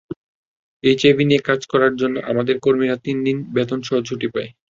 HIV 0.83 1.23
নিয়ে 1.25 1.41
কাজ 1.49 1.59
করার 1.71 1.93
জন্য 1.95 2.15
আমাদের 2.31 2.55
কর্মীরা 2.63 2.95
তিন 3.05 3.17
দিন 3.25 3.37
বেতনসহ 3.55 3.97
ছুটি 4.07 4.27
পায়। 4.33 4.49